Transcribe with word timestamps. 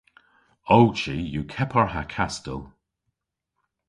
Ow 0.75 0.85
chi 0.99 1.15
yw 1.33 1.45
kepar 1.53 1.87
ha 1.93 2.01
kastel. 2.13 2.61